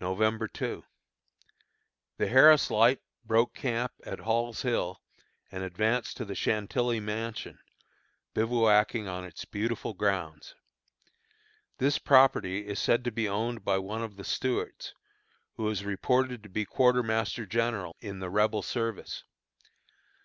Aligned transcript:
November 0.00 0.48
2. 0.48 0.82
The 2.16 2.26
Harris 2.26 2.72
Light 2.72 3.00
broke 3.24 3.54
camp 3.54 3.92
at 4.04 4.18
Hall's 4.18 4.62
Hill 4.62 5.00
and 5.52 5.62
advanced 5.62 6.16
to 6.16 6.24
the 6.24 6.34
Chantilly 6.34 6.98
Mansion, 6.98 7.60
bivouacking 8.34 9.06
on 9.06 9.22
its 9.22 9.44
beautiful 9.44 9.94
grounds. 9.94 10.56
This 11.78 12.00
property 12.00 12.66
is 12.66 12.80
said 12.80 13.04
to 13.04 13.12
be 13.12 13.28
owned 13.28 13.64
by 13.64 13.78
one 13.78 14.02
of 14.02 14.16
the 14.16 14.24
Stuarts, 14.24 14.92
who 15.54 15.68
is 15.68 15.84
reported 15.84 16.42
to 16.42 16.48
be 16.48 16.62
a 16.62 16.66
quartermaster 16.66 17.46
general 17.46 17.94
in 18.00 18.18
the 18.18 18.28
Rebel 18.28 18.62
service. 18.62 19.22